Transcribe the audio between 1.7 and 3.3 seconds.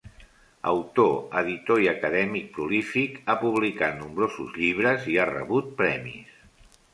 i acadèmic prolífic,